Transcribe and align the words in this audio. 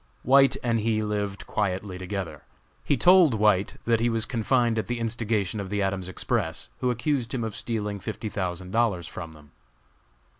White 0.23 0.57
and 0.63 0.79
he 0.79 1.03
lived 1.03 1.45
quietly 1.45 1.99
together. 1.99 2.41
He 2.83 2.97
told 2.97 3.35
White 3.35 3.75
that 3.85 3.99
he 3.99 4.09
was 4.09 4.25
confined 4.25 4.79
at 4.79 4.87
the 4.87 4.99
instigation 4.99 5.59
of 5.59 5.69
the 5.69 5.83
Adams 5.83 6.09
Express, 6.09 6.71
who 6.79 6.89
accused 6.89 7.35
him 7.35 7.43
of 7.43 7.55
stealing 7.55 7.99
fifty 7.99 8.27
thousand 8.27 8.71
dollars 8.71 9.07
from 9.07 9.33
them. 9.33 9.51